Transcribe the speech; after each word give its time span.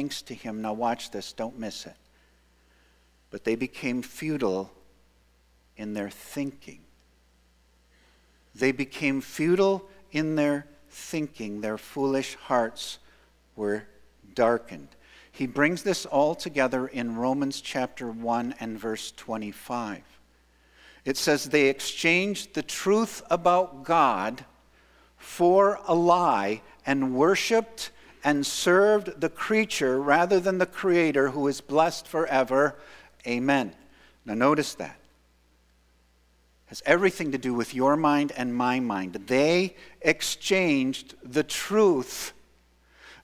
thanks 0.00 0.22
to 0.22 0.32
him. 0.34 0.62
Now, 0.62 0.72
watch 0.72 1.10
this, 1.10 1.34
don't 1.34 1.58
miss 1.58 1.84
it. 1.84 1.96
But 3.30 3.44
they 3.44 3.54
became 3.54 4.00
futile 4.00 4.72
in 5.76 5.92
their 5.92 6.08
thinking. 6.08 6.80
They 8.54 8.72
became 8.72 9.20
futile 9.20 9.86
in 10.10 10.36
their 10.36 10.64
thinking. 10.88 11.60
Their 11.60 11.76
foolish 11.76 12.34
hearts 12.36 12.98
were 13.56 13.82
darkened. 14.34 14.88
He 15.30 15.46
brings 15.46 15.82
this 15.82 16.06
all 16.06 16.34
together 16.34 16.86
in 16.86 17.16
Romans 17.16 17.60
chapter 17.60 18.10
1 18.10 18.54
and 18.58 18.80
verse 18.80 19.12
25. 19.18 20.00
It 21.04 21.18
says, 21.18 21.44
They 21.44 21.68
exchanged 21.68 22.54
the 22.54 22.62
truth 22.62 23.20
about 23.28 23.84
God 23.84 24.46
for 25.18 25.78
a 25.86 25.94
lie 25.94 26.62
and 26.86 27.14
worshiped 27.14 27.90
and 28.22 28.44
served 28.46 29.20
the 29.20 29.28
creature 29.28 30.00
rather 30.00 30.40
than 30.40 30.58
the 30.58 30.66
Creator 30.66 31.30
who 31.30 31.48
is 31.48 31.60
blessed 31.60 32.06
forever. 32.06 32.76
Amen. 33.26 33.74
Now, 34.24 34.34
notice 34.34 34.74
that. 34.74 34.96
Has 36.66 36.82
everything 36.86 37.32
to 37.32 37.38
do 37.38 37.52
with 37.52 37.74
your 37.74 37.96
mind 37.96 38.32
and 38.36 38.54
my 38.54 38.78
mind. 38.78 39.14
They 39.26 39.74
exchanged 40.02 41.14
the 41.22 41.42
truth. 41.42 42.32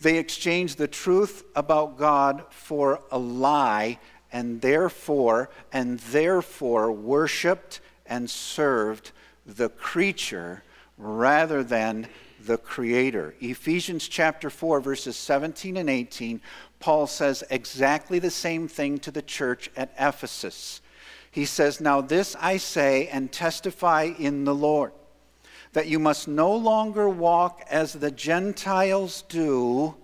They 0.00 0.18
exchanged 0.18 0.78
the 0.78 0.88
truth 0.88 1.44
about 1.56 1.98
God 1.98 2.44
for 2.50 3.00
a 3.10 3.18
lie, 3.18 3.98
and 4.32 4.60
therefore, 4.60 5.50
and 5.72 5.98
therefore 5.98 6.92
worshiped 6.92 7.80
and 8.06 8.30
served 8.30 9.10
the 9.44 9.68
creature 9.68 10.62
rather 10.96 11.64
than 11.64 12.08
the 12.46 12.58
Creator. 12.58 13.34
Ephesians 13.40 14.08
chapter 14.08 14.50
4, 14.50 14.80
verses 14.80 15.16
17 15.16 15.76
and 15.76 15.88
18, 15.88 16.40
Paul 16.80 17.06
says 17.06 17.44
exactly 17.50 18.18
the 18.18 18.30
same 18.30 18.68
thing 18.68 18.98
to 18.98 19.10
the 19.10 19.22
church 19.22 19.70
at 19.76 19.92
Ephesus. 19.98 20.80
He 21.30 21.44
says, 21.44 21.80
Now 21.80 22.00
this 22.00 22.36
I 22.40 22.56
say 22.58 23.08
and 23.08 23.32
testify 23.32 24.10
in 24.18 24.44
the 24.44 24.54
Lord, 24.54 24.92
that 25.72 25.86
you 25.86 25.98
must 25.98 26.28
no 26.28 26.54
longer 26.54 27.08
walk 27.08 27.62
as 27.70 27.92
the 27.92 28.10
Gentiles 28.10 29.22
do 29.28 29.94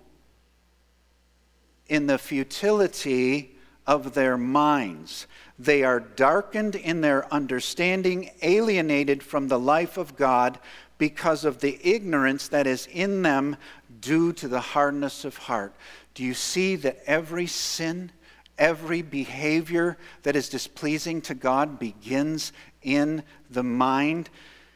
in 1.87 2.07
the 2.07 2.17
futility 2.17 3.55
of 3.85 4.13
their 4.13 4.37
minds. 4.37 5.27
They 5.57 5.83
are 5.83 5.99
darkened 5.99 6.75
in 6.75 7.01
their 7.01 7.31
understanding, 7.33 8.31
alienated 8.41 9.23
from 9.23 9.47
the 9.47 9.59
life 9.59 9.97
of 9.97 10.15
God 10.15 10.59
because 10.99 11.45
of 11.45 11.61
the 11.61 11.79
ignorance 11.81 12.49
that 12.49 12.67
is 12.67 12.87
in 12.91 13.23
them 13.23 13.57
due 13.99 14.31
to 14.33 14.47
the 14.47 14.59
hardness 14.59 15.25
of 15.25 15.35
heart. 15.35 15.73
Do 16.13 16.23
you 16.23 16.35
see 16.35 16.75
that 16.75 16.99
every 17.07 17.47
sin, 17.47 18.11
every 18.59 19.01
behavior 19.01 19.97
that 20.21 20.35
is 20.35 20.49
displeasing 20.49 21.21
to 21.21 21.33
God 21.33 21.79
begins 21.79 22.53
in 22.83 23.23
the 23.49 23.63
mind? 23.63 24.29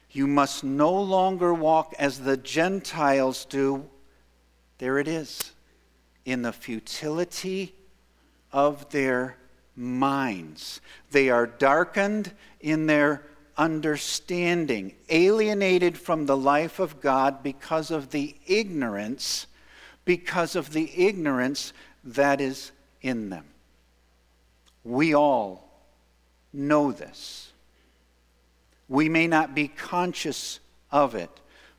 You 0.10 0.26
must 0.26 0.64
no 0.64 0.94
longer 0.94 1.54
walk 1.54 1.94
as 2.00 2.20
the 2.20 2.38
Gentiles 2.38 3.46
do. 3.46 3.90
There 4.78 4.98
it 4.98 5.08
is. 5.08 5.52
In 6.26 6.42
the 6.42 6.54
futility 6.54 7.76
of 8.52 8.90
their 8.92 9.38
minds. 9.76 10.80
They 11.12 11.30
are 11.30 11.48
darkened 11.48 12.32
in 12.62 12.86
their 12.86 13.26
understanding, 13.58 14.96
alienated 15.10 15.98
from 15.98 16.26
the 16.26 16.38
life 16.38 16.80
of 16.80 17.02
God 17.02 17.44
because 17.44 17.92
of 17.92 18.12
the 18.12 18.36
ignorance, 18.48 19.48
because 20.06 20.56
of 20.56 20.74
the 20.74 20.92
ignorance 20.96 21.74
that 22.04 22.42
is 22.42 22.72
in 23.02 23.30
them. 23.30 23.46
We 24.84 25.14
all 25.14 25.70
know 26.52 26.92
this. 26.92 27.52
We 28.90 29.10
may 29.10 29.28
not 29.28 29.56
be 29.56 29.68
conscious 29.68 30.60
of 30.92 31.16
it, 31.16 31.30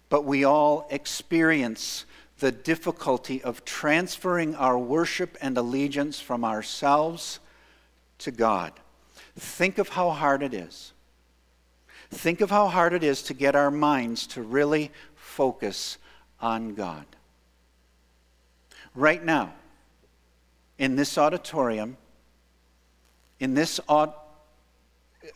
but 0.09 0.25
we 0.25 0.45
all 0.45 0.87
experience 0.91 2.05
the 2.39 2.51
difficulty 2.53 3.43
of 3.43 3.65
transferring 3.65 4.55
our 4.57 4.79
worship 4.79 5.37
and 5.41 5.57
allegiance 5.57 6.19
from 6.19 6.45
ourselves 6.45 7.41
to 8.19 8.31
God. 8.31 8.73
Think 9.37 9.79
of 9.79 9.91
how 9.91 10.11
hard 10.11 10.43
it 10.43 10.55
is 10.55 10.93
Think 12.15 12.41
of 12.41 12.51
how 12.51 12.69
hard 12.69 12.93
it 12.95 13.03
is 13.03 13.23
to 13.25 13.35
get 13.35 13.57
our 13.57 13.71
minds 13.71 14.27
to 14.29 14.43
really 14.43 14.93
focus 15.15 15.99
on 16.41 16.75
God. 16.75 17.05
Right 18.95 19.23
now, 19.23 19.53
in 20.79 20.97
this 20.97 21.19
auditorium, 21.19 21.97
in 23.41 23.55
this 23.55 23.81
aud- 23.89 24.15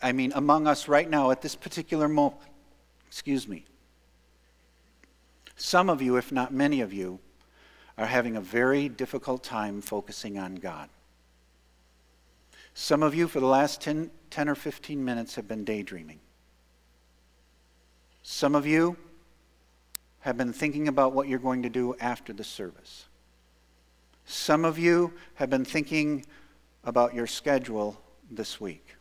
I 0.01 0.13
mean, 0.13 0.31
among 0.33 0.67
us 0.67 0.87
right 0.87 1.09
now 1.09 1.31
at 1.31 1.41
this 1.41 1.55
particular 1.55 2.07
moment, 2.07 2.41
excuse 3.07 3.47
me, 3.47 3.65
some 5.57 5.89
of 5.89 6.01
you, 6.01 6.15
if 6.15 6.31
not 6.31 6.53
many 6.53 6.79
of 6.79 6.93
you, 6.93 7.19
are 7.97 8.05
having 8.05 8.37
a 8.37 8.41
very 8.41 8.87
difficult 8.87 9.43
time 9.43 9.81
focusing 9.81 10.39
on 10.39 10.55
God. 10.55 10.89
Some 12.73 13.03
of 13.03 13.13
you, 13.13 13.27
for 13.27 13.41
the 13.41 13.45
last 13.45 13.81
10, 13.81 14.09
10 14.29 14.47
or 14.47 14.55
15 14.55 15.03
minutes, 15.03 15.35
have 15.35 15.47
been 15.47 15.65
daydreaming. 15.65 16.21
Some 18.21 18.55
of 18.55 18.65
you 18.65 18.97
have 20.21 20.37
been 20.37 20.53
thinking 20.53 20.87
about 20.87 21.13
what 21.13 21.27
you're 21.27 21.39
going 21.39 21.63
to 21.63 21.69
do 21.69 21.95
after 21.99 22.33
the 22.33 22.43
service. 22.43 23.05
Some 24.25 24.65
of 24.65 24.77
you 24.77 25.13
have 25.35 25.49
been 25.49 25.65
thinking 25.65 26.25
about 26.83 27.13
your 27.13 27.27
schedule 27.27 27.99
this 28.29 28.59
week. 28.59 28.95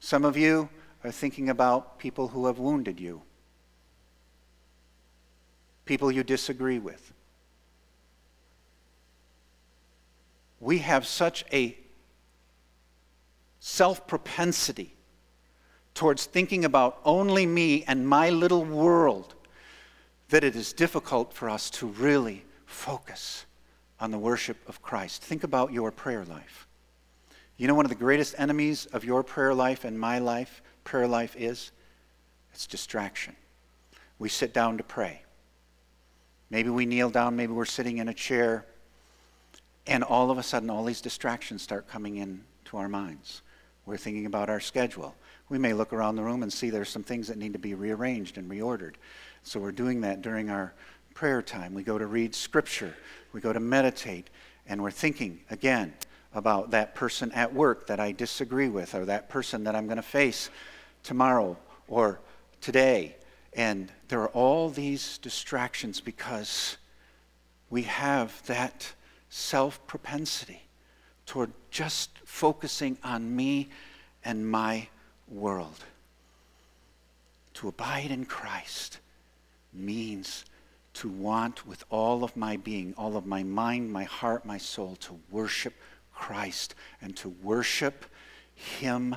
Some 0.00 0.24
of 0.24 0.36
you 0.36 0.68
are 1.04 1.12
thinking 1.12 1.50
about 1.50 1.98
people 1.98 2.28
who 2.28 2.46
have 2.46 2.58
wounded 2.58 3.00
you, 3.00 3.22
people 5.84 6.10
you 6.10 6.22
disagree 6.22 6.78
with. 6.78 7.12
We 10.60 10.78
have 10.78 11.06
such 11.06 11.44
a 11.52 11.76
self 13.58 14.06
propensity 14.06 14.94
towards 15.94 16.24
thinking 16.24 16.64
about 16.64 17.00
only 17.04 17.46
me 17.46 17.84
and 17.86 18.08
my 18.08 18.30
little 18.30 18.64
world 18.64 19.34
that 20.30 20.44
it 20.44 20.56
is 20.56 20.72
difficult 20.72 21.32
for 21.32 21.50
us 21.50 21.68
to 21.68 21.86
really 21.86 22.44
focus 22.64 23.44
on 24.00 24.10
the 24.10 24.18
worship 24.18 24.56
of 24.68 24.82
Christ. 24.82 25.22
Think 25.22 25.44
about 25.44 25.72
your 25.72 25.90
prayer 25.90 26.24
life. 26.24 26.66
You 27.56 27.68
know, 27.68 27.74
one 27.74 27.84
of 27.84 27.90
the 27.90 27.94
greatest 27.94 28.34
enemies 28.38 28.86
of 28.86 29.04
your 29.04 29.22
prayer 29.22 29.54
life 29.54 29.84
and 29.84 29.98
my 29.98 30.18
life, 30.18 30.62
prayer 30.84 31.06
life 31.06 31.36
is? 31.36 31.70
It's 32.52 32.66
distraction. 32.66 33.36
We 34.18 34.28
sit 34.28 34.52
down 34.52 34.78
to 34.78 34.82
pray. 34.82 35.22
Maybe 36.50 36.70
we 36.70 36.86
kneel 36.86 37.10
down, 37.10 37.36
maybe 37.36 37.52
we're 37.52 37.64
sitting 37.64 37.98
in 37.98 38.08
a 38.08 38.14
chair, 38.14 38.66
and 39.86 40.04
all 40.04 40.30
of 40.30 40.38
a 40.38 40.42
sudden, 40.42 40.70
all 40.70 40.84
these 40.84 41.00
distractions 41.00 41.62
start 41.62 41.88
coming 41.88 42.16
in 42.16 42.42
to 42.66 42.76
our 42.76 42.88
minds. 42.88 43.42
We're 43.84 43.96
thinking 43.96 44.26
about 44.26 44.48
our 44.48 44.60
schedule. 44.60 45.14
We 45.52 45.58
may 45.58 45.74
look 45.74 45.92
around 45.92 46.16
the 46.16 46.22
room 46.22 46.42
and 46.42 46.50
see 46.50 46.70
there's 46.70 46.88
some 46.88 47.02
things 47.02 47.28
that 47.28 47.36
need 47.36 47.52
to 47.52 47.58
be 47.58 47.74
rearranged 47.74 48.38
and 48.38 48.50
reordered. 48.50 48.94
So 49.42 49.60
we're 49.60 49.70
doing 49.70 50.00
that 50.00 50.22
during 50.22 50.48
our 50.48 50.72
prayer 51.12 51.42
time. 51.42 51.74
We 51.74 51.82
go 51.82 51.98
to 51.98 52.06
read 52.06 52.34
scripture, 52.34 52.96
we 53.34 53.42
go 53.42 53.52
to 53.52 53.60
meditate, 53.60 54.30
and 54.66 54.82
we're 54.82 54.90
thinking 54.90 55.40
again 55.50 55.92
about 56.32 56.70
that 56.70 56.94
person 56.94 57.30
at 57.32 57.52
work 57.52 57.86
that 57.88 58.00
I 58.00 58.12
disagree 58.12 58.70
with, 58.70 58.94
or 58.94 59.04
that 59.04 59.28
person 59.28 59.64
that 59.64 59.76
I'm 59.76 59.84
going 59.84 59.96
to 59.98 60.02
face 60.02 60.48
tomorrow 61.02 61.58
or 61.86 62.18
today. 62.62 63.16
And 63.52 63.92
there 64.08 64.22
are 64.22 64.30
all 64.30 64.70
these 64.70 65.18
distractions 65.18 66.00
because 66.00 66.78
we 67.68 67.82
have 67.82 68.42
that 68.46 68.90
self 69.28 69.86
propensity 69.86 70.62
toward 71.26 71.52
just 71.70 72.08
focusing 72.24 72.96
on 73.04 73.36
me 73.36 73.68
and 74.24 74.50
my 74.50 74.88
world. 75.32 75.84
To 77.54 77.68
abide 77.68 78.10
in 78.10 78.24
Christ 78.24 78.98
means 79.72 80.44
to 80.94 81.08
want 81.08 81.66
with 81.66 81.84
all 81.90 82.22
of 82.22 82.36
my 82.36 82.56
being, 82.56 82.94
all 82.96 83.16
of 83.16 83.26
my 83.26 83.42
mind, 83.42 83.90
my 83.92 84.04
heart, 84.04 84.44
my 84.44 84.58
soul, 84.58 84.96
to 84.96 85.18
worship 85.30 85.74
Christ 86.14 86.74
and 87.00 87.16
to 87.16 87.30
worship 87.42 88.04
Him 88.54 89.16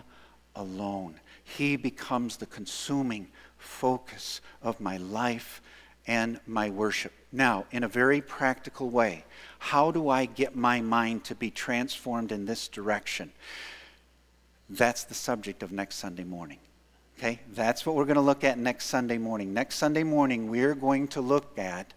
alone. 0.56 1.20
He 1.44 1.76
becomes 1.76 2.38
the 2.38 2.46
consuming 2.46 3.28
focus 3.58 4.42
of 4.62 4.80
my 4.80 4.98
life 4.98 5.62
and 6.08 6.40
my 6.46 6.70
worship. 6.70 7.12
Now, 7.32 7.66
in 7.72 7.84
a 7.84 7.88
very 7.88 8.22
practical 8.22 8.90
way, 8.90 9.26
how 9.60 9.92
do 9.92 10.10
I 10.10 10.26
get 10.26 10.56
my 10.56 10.82
mind 10.82 11.24
to 11.26 11.36
be 11.36 11.52
transformed 11.52 12.32
in 12.32 12.46
this 12.46 12.68
direction? 12.68 13.32
That's 14.70 15.04
the 15.04 15.14
subject 15.14 15.64
of 15.64 15.72
next 15.72 15.96
Sunday 15.96 16.24
morning. 16.24 16.60
Okay? 17.18 17.40
That's 17.54 17.86
what 17.86 17.96
we're 17.96 18.06
going 18.06 18.16
to 18.16 18.22
look 18.22 18.44
at 18.44 18.58
next 18.58 18.86
Sunday 18.86 19.18
morning. 19.18 19.54
Next 19.54 19.76
Sunday 19.76 20.04
morning, 20.04 20.50
we're 20.50 20.76
going 20.76 21.08
to 21.10 21.22
look 21.22 21.58
at 21.58 21.94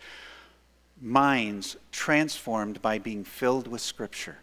minds 1.00 1.76
transformed 1.92 2.82
by 2.82 2.98
being 2.98 3.24
filled 3.24 3.68
with 3.68 3.80
Scripture. 3.80 4.38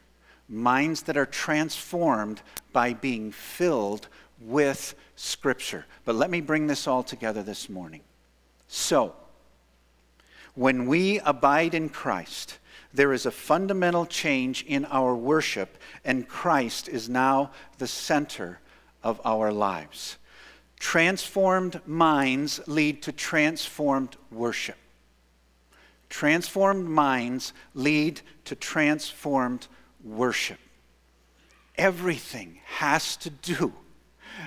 Minds 0.47 1.03
that 1.03 1.17
are 1.17 1.25
transformed 1.25 2.41
by 2.71 2.93
being 2.93 3.31
filled 3.31 4.07
with 4.41 4.95
Scripture. 5.15 5.85
But 6.03 6.15
let 6.15 6.29
me 6.29 6.41
bring 6.41 6.67
this 6.67 6.87
all 6.87 7.03
together 7.03 7.41
this 7.41 7.69
morning. 7.69 8.01
So, 8.67 9.15
when 10.55 10.87
we 10.87 11.19
abide 11.19 11.73
in 11.73 11.89
Christ, 11.89 12.59
there 12.95 13.13
is 13.13 13.25
a 13.25 13.31
fundamental 13.31 14.05
change 14.05 14.63
in 14.65 14.85
our 14.85 15.15
worship, 15.15 15.77
and 16.03 16.27
Christ 16.27 16.87
is 16.87 17.09
now 17.09 17.51
the 17.77 17.87
center 17.87 18.59
of 19.03 19.19
our 19.25 19.51
lives. 19.51 20.17
Transformed 20.79 21.81
minds 21.85 22.61
lead 22.67 23.01
to 23.03 23.11
transformed 23.11 24.15
worship. 24.31 24.77
Transformed 26.09 26.87
minds 26.87 27.53
lead 27.73 28.21
to 28.45 28.55
transformed 28.55 29.67
worship. 30.03 30.59
Everything 31.77 32.59
has 32.65 33.17
to 33.17 33.29
do, 33.29 33.73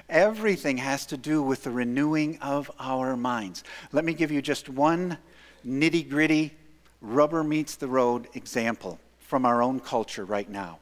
everything 0.09 0.79
has 0.79 1.05
to 1.07 1.17
do 1.17 1.43
with 1.43 1.65
the 1.65 1.71
renewing 1.71 2.39
of 2.41 2.71
our 2.79 3.17
minds. 3.17 3.65
Let 3.93 4.05
me 4.05 4.15
give 4.15 4.31
you 4.31 4.41
just 4.41 4.69
one 4.69 5.19
nitty 5.67 6.09
gritty, 6.09 6.55
rubber 7.01 7.45
meets 7.45 7.77
the 7.77 7.89
road 7.89 8.29
example 8.35 8.99
from 9.19 9.45
our 9.45 9.63
own 9.63 9.81
culture 9.81 10.25
right 10.25 10.49
now. 10.49 10.79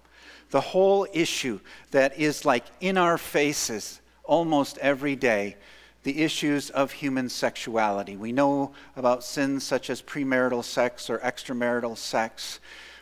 The 0.50 0.60
whole 0.60 1.06
issue 1.12 1.60
that 1.90 2.18
is 2.18 2.44
like 2.44 2.64
in 2.80 2.96
our 2.96 3.18
faces 3.18 4.00
almost 4.24 4.78
every 4.78 5.16
day 5.16 5.56
the 6.04 6.22
issues 6.22 6.70
of 6.70 6.92
human 6.92 7.28
sexuality. 7.28 8.16
We 8.16 8.30
know 8.30 8.70
about 8.94 9.24
sins 9.24 9.64
such 9.64 9.90
as 9.90 10.00
premarital 10.00 10.62
sex 10.62 11.10
or 11.10 11.18
extramarital 11.18 11.96
sex, 11.96 12.60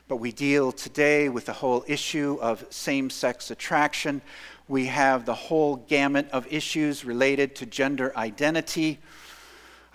but 0.09 0.17
we 0.17 0.33
deal 0.33 0.73
today 0.73 1.29
with 1.29 1.45
the 1.45 1.53
whole 1.53 1.85
issue 1.87 2.39
of 2.41 2.65
same 2.71 3.11
sex 3.11 3.51
attraction. 3.51 4.23
We 4.69 4.87
have 4.87 5.27
the 5.27 5.35
whole 5.35 5.77
gamut 5.77 6.31
of 6.31 6.51
issues 6.51 7.05
related 7.05 7.55
to 7.57 7.67
gender 7.67 8.11
identity. 8.17 9.01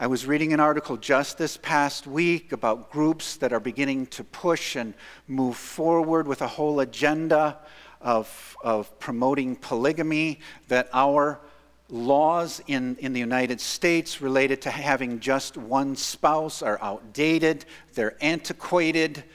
I 0.01 0.07
was 0.07 0.25
reading 0.25 0.53
an 0.53 0.61
article 0.61 0.95
just 0.95 1.37
this 1.37 1.57
past 1.57 2.07
week 2.07 2.53
about 2.53 2.89
groups 2.89 3.35
that 3.35 3.51
are 3.51 3.59
beginning 3.59 4.05
to 4.07 4.23
push 4.23 4.77
and 4.77 4.93
move 5.27 5.57
forward 5.57 6.25
with 6.25 6.41
a 6.41 6.47
whole 6.47 6.79
agenda 6.79 7.57
of, 7.99 8.55
of 8.63 8.97
promoting 8.99 9.57
polygamy, 9.57 10.39
that 10.69 10.87
our 10.93 11.41
laws 11.89 12.61
in, 12.67 12.95
in 13.01 13.11
the 13.11 13.19
United 13.19 13.59
States 13.59 14.21
related 14.21 14.61
to 14.61 14.71
having 14.71 15.19
just 15.19 15.57
one 15.57 15.97
spouse 15.97 16.61
are 16.61 16.79
outdated, 16.81 17.65
they're 17.93 18.15
antiquated, 18.21 19.25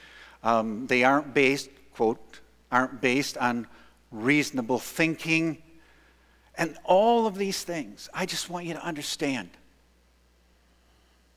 um, 0.42 0.86
they 0.86 1.04
aren't 1.04 1.34
based, 1.34 1.68
quote, 1.92 2.40
aren't 2.72 3.02
based 3.02 3.36
on 3.36 3.66
reasonable 4.10 4.78
thinking. 4.78 5.62
And 6.56 6.78
all 6.84 7.26
of 7.26 7.36
these 7.36 7.62
things, 7.64 8.08
I 8.14 8.24
just 8.24 8.48
want 8.48 8.64
you 8.64 8.72
to 8.72 8.82
understand 8.82 9.50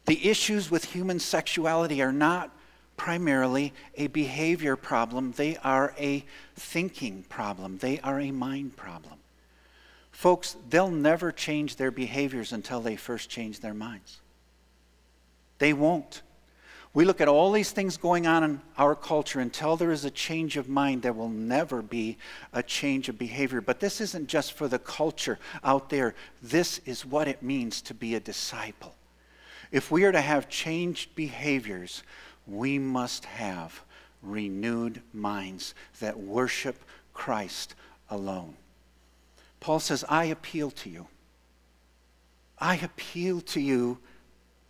the 0.07 0.27
issues 0.27 0.71
with 0.71 0.85
human 0.85 1.19
sexuality 1.19 2.01
are 2.01 2.13
not 2.13 2.51
primarily 2.95 3.73
a 3.95 4.07
behavior 4.07 4.75
problem, 4.75 5.33
they 5.33 5.55
are 5.57 5.93
a 5.99 6.25
thinking 6.55 7.23
problem, 7.29 7.77
they 7.77 7.99
are 7.99 8.19
a 8.19 8.31
mind 8.31 8.75
problem. 8.75 9.13
Folks, 10.11 10.57
they'll 10.69 10.89
never 10.89 11.31
change 11.31 11.75
their 11.75 11.91
behaviors 11.91 12.51
until 12.51 12.81
they 12.81 12.95
first 12.95 13.29
change 13.29 13.59
their 13.59 13.75
minds. 13.75 14.19
They 15.59 15.73
won't. 15.73 16.23
We 16.93 17.05
look 17.05 17.21
at 17.21 17.27
all 17.27 17.51
these 17.51 17.71
things 17.71 17.97
going 17.97 18.25
on 18.25 18.43
in 18.43 18.61
our 18.77 18.95
culture. 18.95 19.39
Until 19.39 19.75
there 19.75 19.91
is 19.91 20.05
a 20.05 20.09
change 20.09 20.57
of 20.57 20.67
mind, 20.67 21.03
there 21.03 21.13
will 21.13 21.29
never 21.29 21.83
be 21.83 22.17
a 22.53 22.63
change 22.63 23.09
of 23.09 23.19
behavior. 23.19 23.61
But 23.61 23.79
this 23.79 24.01
isn't 24.01 24.27
just 24.27 24.53
for 24.53 24.67
the 24.67 24.79
culture 24.79 25.37
out 25.63 25.89
there, 25.89 26.15
this 26.41 26.79
is 26.85 27.05
what 27.05 27.27
it 27.27 27.43
means 27.43 27.81
to 27.83 27.93
be 27.93 28.15
a 28.15 28.19
disciple. 28.19 28.95
If 29.71 29.91
we 29.91 30.03
are 30.05 30.11
to 30.11 30.21
have 30.21 30.49
changed 30.49 31.15
behaviors, 31.15 32.03
we 32.45 32.79
must 32.79 33.25
have 33.25 33.83
renewed 34.21 35.01
minds 35.13 35.73
that 35.99 36.19
worship 36.19 36.83
Christ 37.13 37.75
alone. 38.09 38.55
Paul 39.59 39.79
says, 39.79 40.05
I 40.07 40.25
appeal 40.25 40.71
to 40.71 40.89
you. 40.89 41.07
I 42.59 42.77
appeal 42.77 43.41
to 43.41 43.59
you, 43.59 43.99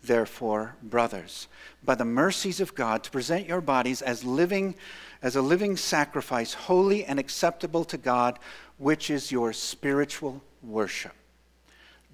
therefore, 0.03 0.75
brothers, 0.83 1.47
by 1.83 1.95
the 1.95 2.05
mercies 2.05 2.59
of 2.59 2.75
God, 2.75 3.03
to 3.03 3.11
present 3.11 3.47
your 3.47 3.61
bodies 3.61 4.01
as 4.01 4.23
living, 4.23 4.75
as 5.21 5.35
a 5.35 5.41
living 5.41 5.77
sacrifice, 5.77 6.53
holy 6.53 7.05
and 7.05 7.19
acceptable 7.19 7.85
to 7.85 7.97
God, 7.97 8.39
which 8.77 9.09
is 9.09 9.31
your 9.31 9.53
spiritual 9.53 10.41
worship. 10.61 11.13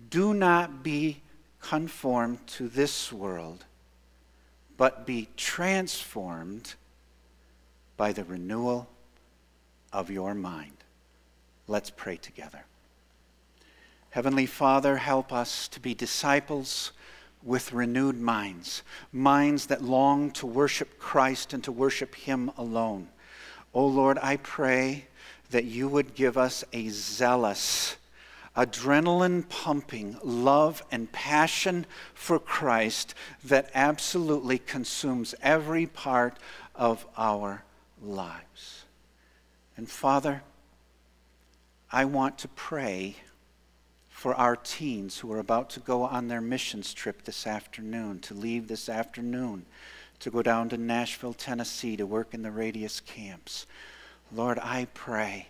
Do 0.10 0.34
not 0.34 0.84
be 0.84 1.23
conformed 1.64 2.46
to 2.46 2.68
this 2.68 3.12
world, 3.12 3.66
but 4.78 5.08
be 5.08 5.30
transformed 5.36 6.76
by 7.98 8.12
the 8.12 8.24
renewal 8.24 8.88
of 9.92 10.12
your 10.12 10.36
mind. 10.36 10.76
Let's 11.68 11.90
pray 11.90 12.18
together. 12.18 12.66
Heavenly 14.10 14.46
Father, 14.46 14.98
help 14.98 15.34
us 15.34 15.68
to 15.70 15.80
be 15.80 15.96
disciples 15.96 16.92
with 17.42 17.74
renewed 17.74 18.20
minds, 18.20 18.84
minds 19.12 19.66
that 19.68 19.82
long 19.82 20.32
to 20.32 20.46
worship 20.46 21.00
Christ 21.00 21.54
and 21.54 21.64
to 21.64 21.72
worship 21.72 22.14
Him 22.14 22.52
alone. 22.58 23.08
O 23.74 23.82
oh 23.82 23.88
Lord, 23.88 24.20
I 24.22 24.38
pray 24.38 25.08
that 25.50 25.66
you 25.66 25.88
would 25.88 26.14
give 26.14 26.38
us 26.38 26.64
a 26.74 26.90
zealous, 26.90 27.96
adrenaline 28.56 29.48
pumping 29.50 30.18
love 30.24 30.84
and 30.92 31.12
passion 31.12 31.86
for 32.14 32.40
Christ 32.40 33.16
that 33.44 33.70
absolutely 33.74 34.60
consumes 34.60 35.34
every 35.42 35.88
part 35.88 36.38
of 36.76 37.06
our 37.18 37.64
lives. 38.02 38.86
And 39.76 39.90
Father, 39.90 40.44
I 41.92 42.06
want 42.06 42.38
to 42.40 42.48
pray 42.48 43.16
for 44.10 44.36
our 44.36 44.56
teens 44.56 45.20
who 45.20 45.32
are 45.34 45.40
about 45.40 45.70
to 45.72 45.80
go 45.80 46.04
on 46.04 46.28
their 46.28 46.42
missions 46.42 46.94
trip 46.94 47.24
this 47.24 47.46
afternoon, 47.46 48.20
to 48.20 48.34
leave 48.34 48.68
this 48.68 48.88
afternoon, 48.88 49.66
to 50.20 50.32
go 50.32 50.42
down 50.42 50.70
to 50.70 50.78
Nashville, 50.78 51.34
Tennessee, 51.34 51.98
to 51.98 52.06
work 52.06 52.34
in 52.34 52.42
the 52.42 52.52
Radius 52.52 53.00
camps. 53.00 53.66
Lord, 54.32 54.60
I 54.60 54.88
pray 54.94 55.48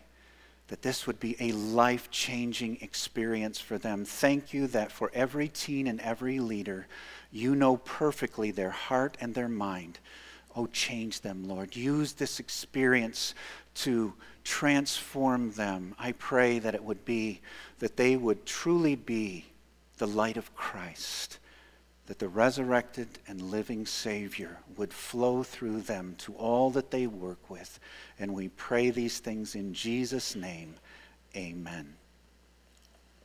that 0.67 0.81
this 0.81 1.05
would 1.05 1.19
be 1.19 1.35
a 1.39 1.51
life 1.51 2.09
changing 2.09 2.77
experience 2.81 3.59
for 3.59 3.77
them. 3.77 4.05
Thank 4.05 4.53
you 4.53 4.67
that 4.67 4.91
for 4.91 5.11
every 5.13 5.47
teen 5.47 5.87
and 5.87 5.99
every 6.01 6.39
leader, 6.39 6.87
you 7.31 7.55
know 7.55 7.77
perfectly 7.77 8.51
their 8.51 8.71
heart 8.71 9.17
and 9.19 9.33
their 9.33 9.49
mind. 9.49 9.99
Oh, 10.55 10.67
change 10.67 11.21
them, 11.21 11.47
Lord. 11.47 11.75
Use 11.75 12.13
this 12.13 12.39
experience 12.39 13.33
to 13.75 14.13
transform 14.43 15.51
them. 15.51 15.95
I 15.97 16.11
pray 16.13 16.59
that 16.59 16.75
it 16.75 16.83
would 16.83 17.05
be 17.05 17.41
that 17.79 17.97
they 17.97 18.15
would 18.15 18.45
truly 18.45 18.95
be 18.95 19.45
the 19.97 20.07
light 20.07 20.37
of 20.37 20.55
Christ, 20.55 21.39
that 22.07 22.19
the 22.19 22.27
resurrected 22.27 23.07
and 23.27 23.41
living 23.41 23.85
Savior 23.85 24.57
would 24.75 24.93
flow 24.93 25.43
through 25.43 25.81
them 25.81 26.15
to 26.19 26.33
all 26.33 26.69
that 26.71 26.91
they 26.91 27.07
work 27.07 27.49
with. 27.49 27.79
And 28.19 28.33
we 28.33 28.49
pray 28.49 28.89
these 28.89 29.19
things 29.19 29.55
in 29.55 29.73
Jesus' 29.73 30.35
name. 30.35 30.75
Amen. 31.35 31.95